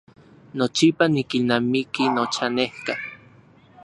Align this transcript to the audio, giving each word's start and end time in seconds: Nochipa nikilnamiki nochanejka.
Nochipa 0.57 1.03
nikilnamiki 1.13 2.03
nochanejka. 2.13 2.93